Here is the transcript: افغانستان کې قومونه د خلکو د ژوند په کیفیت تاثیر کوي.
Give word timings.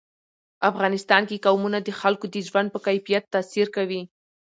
افغانستان 0.69 1.21
کې 1.29 1.41
قومونه 1.45 1.77
د 1.81 1.89
خلکو 2.01 2.25
د 2.33 2.37
ژوند 2.47 2.67
په 2.71 2.79
کیفیت 2.87 3.23
تاثیر 3.33 3.67
کوي. 3.75 4.01